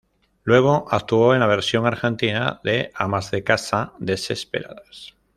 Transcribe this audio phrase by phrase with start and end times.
[0.45, 5.15] Luego actuó en la versión argentina de "Amas de casa desesperadas".